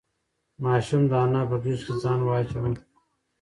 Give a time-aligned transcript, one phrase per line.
[0.63, 2.71] ماشوم د انا په غېږ کې ځان واچاوه.